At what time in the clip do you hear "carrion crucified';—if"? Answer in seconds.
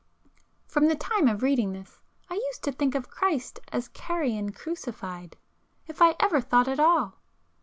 3.89-6.01